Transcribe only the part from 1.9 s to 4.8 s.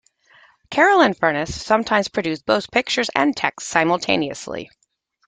produced both pictures and text simultaneously.